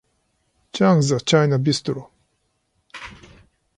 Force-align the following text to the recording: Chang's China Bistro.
Chang's 0.73 1.13
China 1.23 1.59
Bistro. 1.59 2.09